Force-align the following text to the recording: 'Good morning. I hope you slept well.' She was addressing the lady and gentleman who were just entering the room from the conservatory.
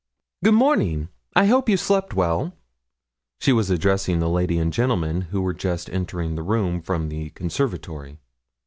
'Good 0.43 0.55
morning. 0.55 1.09
I 1.35 1.45
hope 1.45 1.69
you 1.69 1.77
slept 1.77 2.15
well.' 2.15 2.55
She 3.39 3.53
was 3.53 3.69
addressing 3.69 4.17
the 4.17 4.29
lady 4.29 4.57
and 4.57 4.73
gentleman 4.73 5.21
who 5.29 5.43
were 5.43 5.53
just 5.53 5.91
entering 5.91 6.33
the 6.33 6.41
room 6.41 6.81
from 6.81 7.09
the 7.09 7.29
conservatory. 7.29 8.17